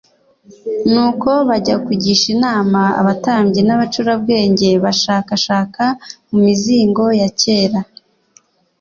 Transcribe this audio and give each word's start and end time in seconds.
Nuko 0.91 1.29
bajya 1.49 1.75
kugisha 1.85 2.27
inama 2.35 2.81
abatambyi 3.01 3.61
n'abacurabwenge, 3.63 4.69
bashakashaka 4.83 5.83
mu 6.29 6.37
mizingo 6.45 7.03
ya 7.21 7.29
kera. 7.41 7.79